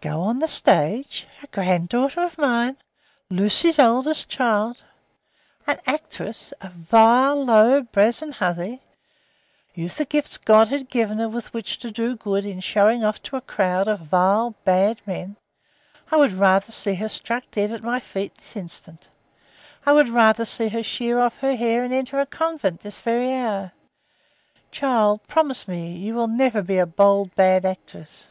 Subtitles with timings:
[0.00, 1.26] "Go on the stage!
[1.42, 2.78] A grand daughter of mine!
[3.28, 4.82] Lucy's eldest child!
[5.66, 8.80] An actress a vile, low, brazen hussy!
[9.74, 13.22] Use the gifts God has given her with which to do good in showing off
[13.24, 15.36] to a crowd of vile bad men!
[16.10, 19.10] I would rather see her struck dead at my feet this instant!
[19.84, 23.30] I would rather see her shear off her hair and enter a convent this very
[23.34, 23.72] hour.
[24.72, 28.30] Child, promise you will never be a bold bad actress."